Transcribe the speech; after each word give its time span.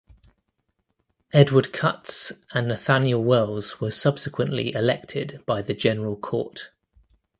Edward 1.31 1.71
Cutts 1.71 2.31
and 2.55 2.67
Nathaniel 2.67 3.23
Wells 3.23 3.79
were 3.79 3.91
subsequently 3.91 4.73
elected 4.73 5.43
by 5.45 5.61
the 5.61 5.75
General 5.75 6.15
Court. 6.15 6.71